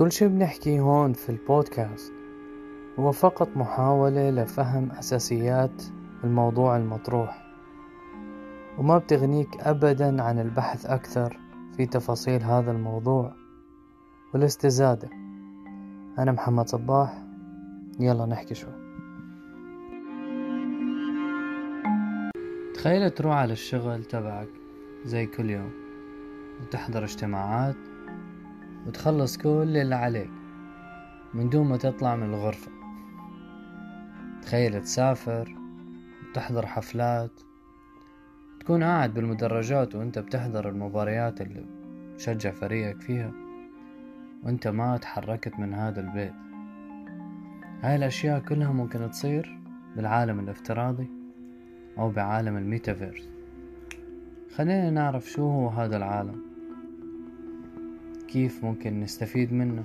كل 0.00 0.12
شي 0.12 0.28
بنحكي 0.28 0.80
هون 0.80 1.12
في 1.12 1.28
البودكاست 1.28 2.12
هو 2.98 3.12
فقط 3.12 3.48
محاولة 3.56 4.30
لفهم 4.30 4.90
أساسيات 4.90 5.82
الموضوع 6.24 6.76
المطروح 6.76 7.42
وما 8.78 8.98
بتغنيك 8.98 9.48
أبدا 9.60 10.22
عن 10.22 10.38
البحث 10.38 10.86
أكثر 10.86 11.38
في 11.76 11.86
تفاصيل 11.86 12.42
هذا 12.42 12.70
الموضوع 12.70 13.32
والاستزادة. 14.34 15.08
أنا 16.18 16.32
محمد 16.32 16.68
صباح 16.68 17.22
يلا 18.00 18.26
نحكي 18.26 18.54
شوي. 18.54 18.80
تخيل 22.74 23.10
تروح 23.10 23.34
على 23.34 23.52
الشغل 23.52 24.04
تبعك 24.04 24.48
زي 25.04 25.26
كل 25.26 25.50
يوم 25.50 25.70
وتحضر 26.62 27.04
اجتماعات 27.04 27.89
وتخلص 28.86 29.36
كل 29.36 29.76
اللي 29.76 29.94
عليك 29.94 30.30
من 31.34 31.48
دون 31.48 31.68
ما 31.68 31.76
تطلع 31.76 32.16
من 32.16 32.34
الغرفة. 32.34 32.70
تخيل 34.42 34.82
تسافر 34.82 35.56
وتحضر 36.30 36.66
حفلات 36.66 37.40
تكون 38.60 38.82
قاعد 38.84 39.14
بالمدرجات 39.14 39.94
وانت 39.94 40.18
بتحضر 40.18 40.68
المباريات 40.68 41.40
اللي 41.40 41.64
تشجع 42.16 42.50
فريقك 42.50 43.00
فيها 43.00 43.32
وانت 44.44 44.68
ما 44.68 44.96
تحركت 44.96 45.58
من 45.58 45.74
هذا 45.74 46.00
البيت. 46.00 46.34
هاي 47.82 47.96
الأشياء 47.96 48.40
كلها 48.40 48.72
ممكن 48.72 49.10
تصير 49.10 49.58
بالعالم 49.96 50.40
الافتراضي 50.40 51.10
أو 51.98 52.10
بعالم 52.10 52.56
الميتافيرس. 52.56 53.28
خلينا 54.56 54.90
نعرف 54.90 55.30
شو 55.30 55.42
هو 55.42 55.68
هذا 55.68 55.96
العالم. 55.96 56.49
كيف 58.32 58.64
ممكن 58.64 59.00
نستفيد 59.00 59.52
منه 59.52 59.84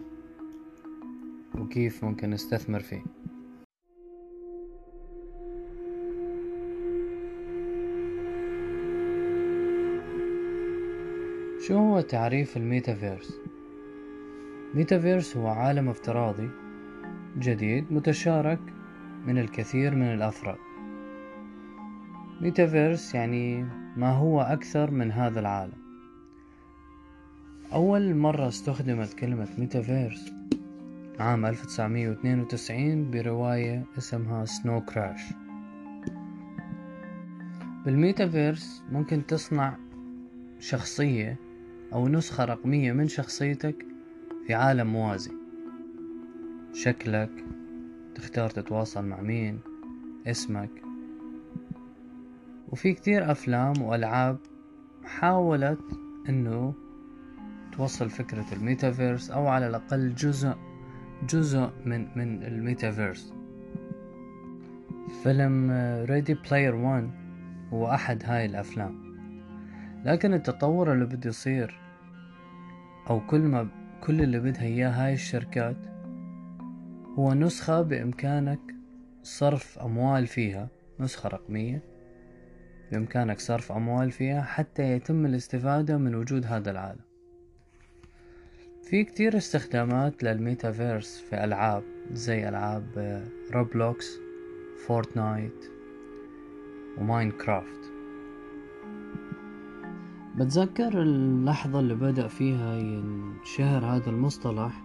وكيف 1.56 2.04
ممكن 2.04 2.30
نستثمر 2.30 2.80
فيه. 2.80 3.02
شو 11.68 11.78
هو 11.78 12.02
تعريف 12.02 12.58
ال 12.58 12.65
metaverse؟ 12.65 13.34
metaverse 14.74 15.38
هو 15.38 15.48
عالم 15.48 15.90
افتراضي 15.90 16.50
جديد 17.38 17.94
متشارك 17.94 18.60
من 19.28 19.38
الكثير 19.38 19.96
من 19.96 20.14
الأفراد 20.14 20.58
ميتافيرس 22.42 23.16
يعني 23.16 23.66
ما 23.98 24.12
هو 24.12 24.42
أكثر 24.42 24.92
من 24.92 25.12
هذا 25.12 25.40
العالم. 25.40 25.85
أول 27.74 28.16
مرة 28.16 28.48
استخدمت 28.48 29.14
كلمة 29.14 29.48
ميتافيرس 29.58 30.34
عام 31.20 31.46
1992 31.46 33.12
برواية 33.12 33.84
اسمها 33.98 34.46
Snow 34.46 34.82
Crash 34.82 35.22
بال 37.86 38.04
metaverse 38.04 38.84
ممكن 38.92 39.26
تصنع 39.26 39.78
شخصية 40.60 41.38
أو 41.94 42.08
نسخة 42.08 42.46
رقمية 42.46 42.92
من 42.92 43.08
شخصيتك 43.08 43.86
في 44.48 44.54
عالم 44.54 44.88
موازي. 44.88 45.32
شكلك 46.74 47.32
تختار 48.16 48.50
تتواصل 48.50 49.06
مع 49.06 49.22
مين 49.22 49.60
اسمك. 50.28 50.70
وفي 52.70 52.94
كتير 52.94 53.32
أفلام 53.32 53.82
وألعاب 53.82 54.38
حاولت 55.04 56.00
أنه 56.30 56.85
توصل 57.78 58.10
فكرة 58.10 58.46
الميتافيرس 58.54 59.32
أو 59.32 59.48
على 59.48 59.68
الأقل 59.68 60.16
جزء 60.16 60.56
جزء 61.30 61.70
من 61.86 62.08
من 62.18 62.44
الميتافيرس. 62.44 63.34
فيلم 65.24 65.72
Ready 66.10 66.34
Player 66.34 66.76
One 66.76 67.12
هو 67.74 67.92
أحد 67.92 68.24
هاي 68.26 68.46
الأفلام. 68.46 69.06
لكن 70.06 70.34
التطور 70.34 70.94
اللي 70.94 71.06
بده 71.06 71.30
يصير 71.30 71.80
أو 73.10 73.28
كل 73.28 73.42
ما 73.42 73.68
كل 74.02 74.22
اللي 74.22 74.40
بدها 74.40 74.64
إياه 74.64 74.90
هاي 74.90 75.14
الشركات 75.14 75.78
هو 77.20 77.34
نسخة 77.34 77.82
بإمكانك 77.82 78.60
صرف 79.24 79.80
أموال 79.80 80.28
فيها 80.28 80.70
نسخة 81.00 81.30
رقمية 81.30 81.84
بإمكانك 82.92 83.40
صرف 83.40 83.72
أموال 83.72 84.12
فيها 84.12 84.42
حتى 84.42 84.92
يتم 84.92 85.26
الاستفادة 85.26 85.98
من 85.98 86.16
وجود 86.16 86.46
هذا 86.46 86.72
العالم. 86.72 87.15
في 88.90 89.04
كتير 89.04 89.38
استخدامات 89.38 90.24
للميتافيرس 90.24 91.18
في 91.30 91.44
ألعاب 91.44 91.84
زي 92.12 92.50
ألعاب 92.50 92.86
Roblox 93.52 94.20
Fortnite 94.88 95.66
و 96.98 97.07
Minecraft 97.07 97.92
بتذكر 100.36 101.02
اللحظة 101.02 101.80
اللي 101.80 101.96
بدأ 101.96 102.28
فيها 102.28 102.76
ينشهر 102.76 103.86
هذا 103.86 104.10
المصطلح؟ 104.10 104.84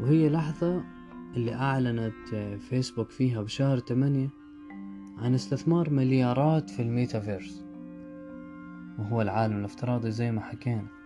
وهي 0.00 0.28
لحظة 0.28 0.84
اللي 1.36 1.54
أعلنت 1.54 2.34
فيسبوك 2.68 3.10
فيها 3.10 3.42
بشهر 3.42 3.78
تمانية 3.78 4.28
عن 5.18 5.34
استثمار 5.34 5.90
مليارات 5.90 6.70
في 6.70 6.82
الميتافيرس. 6.82 7.64
وهو 8.98 9.22
العالم 9.22 9.58
الافتراضي 9.58 10.10
زي 10.10 10.32
ما 10.32 10.40
حكينا. 10.40 10.99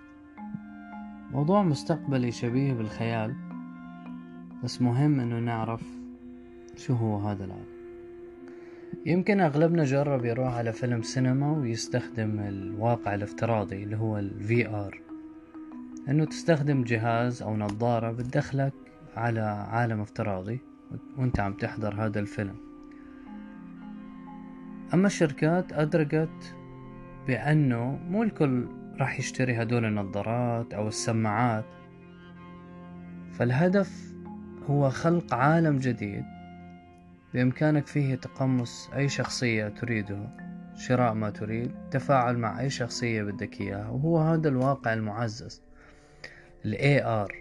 موضوع 1.34 1.62
مستقبلي 1.62 2.31
شبيه 2.31 2.72
بالخيال 2.72 3.34
بس 4.65 4.83
مهم 4.83 5.21
إنه 5.21 5.39
نعرف 5.39 5.83
شو 6.77 6.95
هو 6.95 7.19
هذا 7.19 7.45
العالم. 7.45 7.75
يمكن 9.06 9.41
أغلبنا 9.41 9.84
جرب 9.84 10.25
يروح 10.25 10.55
على 10.55 10.73
فيلم 10.73 11.03
سينما 11.03 11.53
ويستخدم 11.53 12.41
الواقع 12.41 13.15
الافتراضي 13.15 13.83
اللي 13.83 13.97
هو 13.97 14.19
ال 14.19 14.33
VR 14.49 14.97
إنه 16.09 16.25
تستخدم 16.25 16.84
جهاز 16.84 17.43
أو 17.43 17.56
نظارة 17.56 18.12
بتدخلك 18.12 18.73
على 19.17 19.41
عالم 19.71 20.00
افتراضي 20.00 20.61
وأنت 21.19 21.41
عم 21.41 21.53
تحضر 21.53 21.94
هذا 21.94 22.21
الفيلم. 22.21 22.56
أما 24.94 25.06
الشركات 25.06 25.73
أدركت 25.73 26.56
بأنه 27.27 27.99
مو 28.09 28.23
الكل 28.23 28.84
راح 28.99 29.19
يشتري 29.19 29.62
هدول 29.62 29.84
النظارات 29.84 30.75
أو 30.75 30.88
السماعات. 30.88 31.65
فالهدف 33.32 34.15
هو 34.71 34.91
خلق 34.91 35.34
عالم 35.34 35.78
جديد 35.78 36.25
بإمكانك 37.34 37.87
فيه 37.87 38.15
تقمص 38.15 38.91
أي 38.97 39.09
شخصية 39.09 39.69
تريده 39.69 40.28
شراء 40.77 41.15
ما 41.15 41.31
تريد 41.31 41.71
تفاعل 41.91 42.38
مع 42.38 42.60
أي 42.60 42.71
شخصية 42.71 43.22
بدك 43.22 43.60
إياها 43.60 43.88
وهو 43.88 44.19
هذا 44.19 44.49
الواقع 44.49 44.93
المعزز. 44.93 45.62
ال 46.65 46.75
AR 46.75 47.34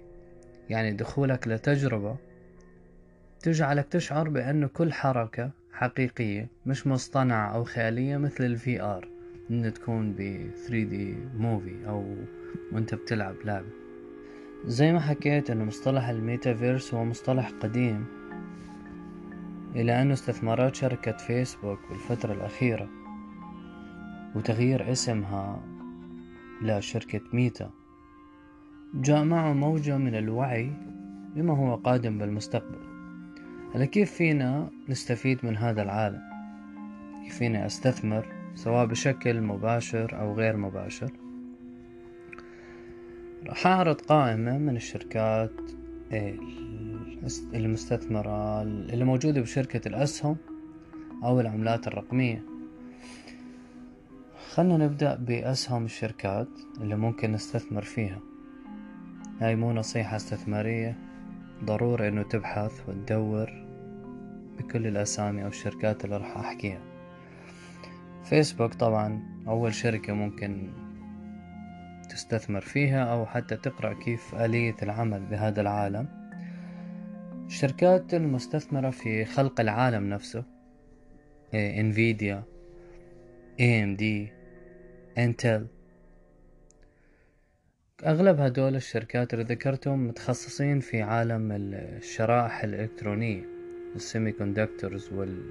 يعني 0.69 0.91
دخولك 0.91 1.47
لتجربة 1.47 2.15
تجعلك 3.39 3.87
تشعر 3.87 4.29
بأنه 4.29 4.67
كل 4.67 4.93
حركة 4.93 5.51
حقيقية 5.73 6.47
مش 6.65 6.87
مصطنعة 6.87 7.55
أو 7.55 7.63
خيالية 7.63 8.17
مثل 8.17 8.43
ال 8.43 8.59
VR 8.59 9.12
إن 9.53 9.73
تكون 9.73 10.13
ب 10.13 10.49
3D 10.67 10.95
movie 11.41 11.87
أو 11.87 12.15
وأنت 12.71 12.95
بتلعب 12.95 13.35
لعبة 13.45 13.69
زي 14.65 14.93
ما 14.93 14.99
حكيت 14.99 15.49
إنه 15.49 15.63
مصطلح 15.65 16.09
الميتافيرس 16.09 16.93
هو 16.93 17.05
مصطلح 17.05 17.51
قديم 17.61 18.05
إلى 19.75 20.01
أن 20.01 20.11
استثمارات 20.11 20.75
شركة 20.75 21.17
فيسبوك 21.17 21.79
بالفترة 21.89 22.33
الأخيرة 22.33 22.89
وتغيير 24.35 24.91
اسمها 24.91 25.63
لشركة 26.61 27.21
Meta. 27.33 27.71
جاء 28.93 29.23
معه 29.23 29.53
موجة 29.53 29.97
من 29.97 30.15
الوعي 30.15 30.71
بما 31.35 31.57
هو 31.57 31.75
قادم 31.75 32.17
بالمستقبل. 32.17 32.79
هلا 33.75 33.85
كيف 33.85 34.11
فينا 34.11 34.69
نستفيد 34.89 35.45
من 35.45 35.57
هذا 35.57 35.81
العالم؟ 35.81 36.21
كيف 37.23 37.37
فينا 37.37 37.65
أستثمر؟ 37.65 38.32
سواء 38.55 38.85
بشكل 38.85 39.41
مباشر 39.41 40.19
أو 40.19 40.33
غير 40.33 40.57
مباشر. 40.57 41.11
راح 43.45 43.67
أعرض 43.67 44.01
قائمة 44.01 44.57
من 44.57 44.75
الشركات 44.75 45.51
المستثمرة 47.53 48.61
اللي 48.61 49.05
موجودة 49.05 49.41
بشركة 49.41 49.87
الأسهم 49.87 50.37
أو 51.23 51.39
العملات 51.39 51.87
الرقمية. 51.87 52.43
خلنا 54.53 54.77
نبدأ 54.77 55.15
بأسهم 55.15 55.85
الشركات 55.85 56.47
اللي 56.81 56.95
ممكن 56.95 57.31
نستثمر 57.31 57.81
فيها. 57.81 58.19
هاي 59.39 59.55
مو 59.55 59.73
نصيحة 59.73 60.15
استثمارية 60.15 60.97
ضروري 61.63 62.07
إنه 62.07 62.23
تبحث 62.23 62.89
وتدور 62.89 63.65
بكل 64.57 64.87
الأسامي 64.87 65.43
أو 65.43 65.47
الشركات 65.47 66.05
اللي 66.05 66.17
راح 66.17 66.37
أحكيها. 66.37 66.92
فيسبوك 68.23 68.73
طبعا 68.73 69.23
أول 69.47 69.73
شركة 69.73 70.13
ممكن 70.13 70.73
تستثمر 72.09 72.61
فيها 72.61 73.03
أو 73.03 73.25
حتى 73.25 73.57
تقرأ 73.57 73.93
كيف 73.93 74.35
آلية 74.35 74.75
العمل 74.83 75.25
بهذا 75.25 75.61
العالم. 75.61 76.07
الشركات 77.47 78.13
المستثمرة 78.13 78.89
في 78.89 79.25
خلق 79.25 79.59
العالم 79.61 80.09
نفسه 80.09 80.43
إنفيديا 81.53 82.43
إي 83.59 83.83
إم 83.83 83.95
دي 83.95 84.31
إنتل 85.17 85.67
أغلب 88.05 88.39
هدول 88.39 88.75
الشركات 88.75 89.33
اللي 89.33 89.45
ذكرتهم 89.45 90.07
متخصصين 90.07 90.79
في 90.79 91.01
عالم 91.01 91.51
الشرائح 91.51 92.63
الإلكترونية 92.63 93.45
ال 93.95 94.31
semiconductors 94.31 95.13
وال 95.13 95.43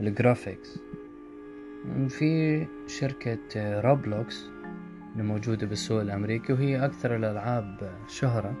وال 0.00 0.14
graphics. 0.14 0.78
في 2.08 2.66
شركة 2.86 3.80
Roblox 3.80 4.50
اللي 5.12 5.22
موجودة 5.22 5.66
بالسوق 5.66 6.00
الأمريكي 6.00 6.52
وهي 6.52 6.84
أكثر 6.84 7.16
الألعاب 7.16 7.90
شهرة 8.08 8.54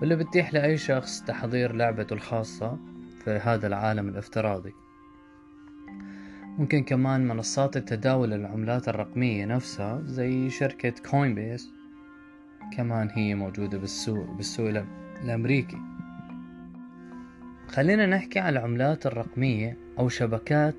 واللي 0.00 0.16
بتتيح 0.16 0.54
لأي 0.54 0.76
شخص 0.76 1.22
تحضير 1.22 1.72
لعبته 1.72 2.14
الخاصة 2.14 2.78
في 3.24 3.30
هذا 3.30 3.66
العالم 3.66 4.08
الافتراضي. 4.08 4.72
ممكن 6.58 6.84
كمان 6.84 7.28
منصات 7.28 7.76
التداول 7.76 8.32
العملات 8.32 8.88
الرقمية 8.88 9.44
نفسها 9.44 10.02
زي 10.04 10.50
شركة 10.50 10.92
Coinbase 11.10 11.70
كمان 12.76 13.08
هي 13.10 13.34
موجودة 13.34 13.78
بالسوق 13.78 14.30
بالسوق 14.30 14.84
الأمريكي. 15.24 15.78
خلينا 17.68 18.06
نحكي 18.06 18.38
عن 18.38 18.52
العملات 18.52 19.06
الرقمية 19.06 19.76
أو 19.98 20.08
شبكات 20.08 20.74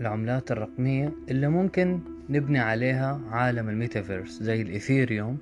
العملات 0.00 0.52
الرقمية 0.52 1.12
اللي 1.28 1.48
ممكن 1.48 2.00
نبني 2.30 2.58
عليها 2.58 3.20
عالم 3.30 3.68
الميتافيرس 3.68 4.42
زي 4.42 4.62
الإيثيريوم 4.62 5.38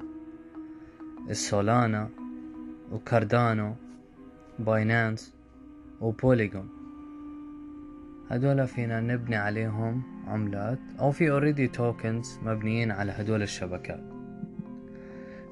السولانا 1.31 2.09
وكاردانو 2.93 3.75
باينانس 4.59 5.35
وبوليجون 6.01 6.69
هدول 8.31 8.67
فينا 8.67 9.01
نبني 9.01 9.37
عليهم 9.37 10.03
عملات 10.27 10.79
أو 11.01 11.11
في 11.11 11.31
already 11.31 11.69
tokens 11.69 12.39
مبنيين 12.43 12.91
على 12.91 13.13
هدول 13.13 13.43
الشبكات. 13.43 14.01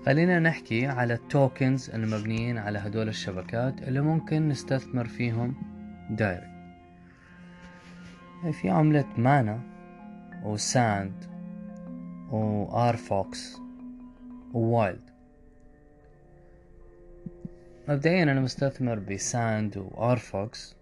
خلينا 0.06 0.38
نحكي 0.38 0.86
على 0.86 1.14
ال 1.14 1.25
tokens 1.25 1.90
المبنيين 1.90 2.58
على 2.58 2.78
هدول 2.78 3.08
الشبكات 3.08 3.82
اللي 3.88 4.00
ممكن 4.00 4.48
نستثمر 4.48 5.04
فيهم 5.04 5.54
direct 6.10 6.57
في 8.52 8.70
عملة 8.70 9.04
MANA 9.16 9.60
و 10.44 10.58
SAND 10.58 11.11
و 11.11 11.24
RFOX 12.30 13.56
و 14.54 14.66
WILD 14.66 15.10
مبدئيا 17.88 18.22
أنا 18.22 18.40
مستثمر 18.40 18.98
ب 18.98 19.11
SAND 19.11 19.63
و 19.63 19.76
RFOX. 19.76 20.76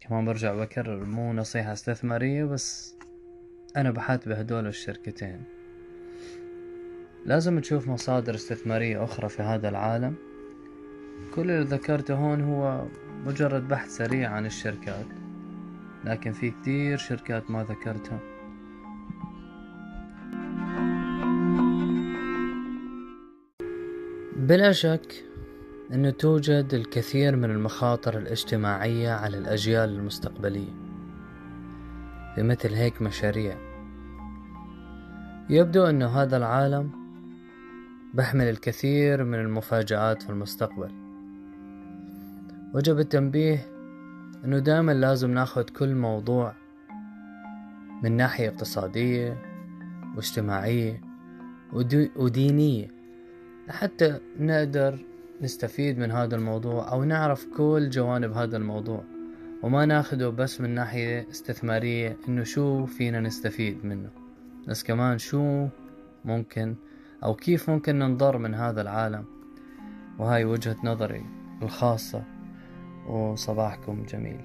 كمان 0.00 0.24
برجع 0.24 0.54
بكرر 0.54 1.04
مو 1.04 1.32
نصيحة 1.32 1.72
استثمارية 1.72 2.44
بس 2.44 2.94
أنا 3.76 3.90
بحث 3.90 4.28
بهدول 4.28 4.66
الشركتين. 4.66 5.44
لازم 7.26 7.60
تشوف 7.60 7.88
مصادر 7.88 8.34
استثمارية 8.34 9.04
أخرى 9.04 9.28
في 9.28 9.42
هذا 9.42 9.68
العالم. 9.68 10.14
كل 11.34 11.50
اللي 11.50 11.64
ذكرته 11.64 12.14
هون 12.14 12.40
هو 12.40 12.84
مجرد 13.26 13.68
بحث 13.68 13.88
سريع 13.88 14.30
عن 14.30 14.46
الشركات. 14.46 15.21
لكن 16.04 16.32
في 16.32 16.50
كتير 16.50 16.96
شركات 16.96 17.50
ما 17.50 17.64
ذكرتها. 17.64 18.20
بلا 24.36 24.72
شك 24.72 25.24
أنه 25.92 26.10
توجد 26.10 26.74
الكثير 26.74 27.36
من 27.36 27.50
المخاطر 27.50 28.18
الاجتماعية 28.18 29.10
على 29.10 29.38
الأجيال 29.38 29.88
المستقبلية 29.88 30.72
بمثل 32.36 32.74
هيك 32.74 33.02
مشاريع. 33.02 33.56
يبدو 35.50 35.84
أن 35.84 36.02
هذا 36.02 36.36
العالم 36.36 36.90
بحمل 38.14 38.44
الكثير 38.44 39.24
من 39.24 39.38
المفاجآت 39.38 40.22
في 40.22 40.30
المستقبل. 40.30 40.90
وجب 42.74 42.98
التنبيه 42.98 43.71
إنه 44.44 44.58
دائما 44.58 44.92
لازم 44.92 45.30
ناخد 45.30 45.70
كل 45.70 45.94
موضوع 45.94 46.54
من 48.02 48.12
ناحية 48.12 48.48
اقتصادية 48.48 49.42
واجتماعية 50.16 51.00
ودينية. 52.16 52.88
حتى 53.68 54.18
نقدر 54.40 54.98
نستفيد 55.42 55.98
من 55.98 56.10
هذا 56.10 56.36
الموضوع 56.36 56.92
أو 56.92 57.04
نعرف 57.04 57.46
كل 57.56 57.90
جوانب 57.90 58.32
هذا 58.32 58.56
الموضوع. 58.56 59.04
وما 59.62 59.86
ناخده 59.86 60.28
بس 60.28 60.60
من 60.60 60.70
ناحية 60.70 61.26
استثمارية 61.30 62.16
إنه 62.28 62.42
شو 62.42 62.86
فينا 62.86 63.20
نستفيد 63.20 63.84
منه. 63.84 64.10
بس 64.68 64.82
كمان 64.82 65.18
شو 65.18 65.68
ممكن 66.24 66.74
أو 67.24 67.34
كيف 67.34 67.70
ممكن 67.70 67.98
ننضر 67.98 68.38
من 68.38 68.54
هذا 68.54 68.82
العالم. 68.82 69.24
وهاي 70.18 70.44
وجهة 70.44 70.76
نظري 70.84 71.26
الخاصة. 71.62 72.41
وصباحكم 73.08 74.02
جميل. 74.02 74.40